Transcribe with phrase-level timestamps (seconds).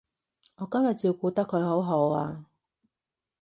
[0.55, 2.47] 我今日照顧得佢好好啊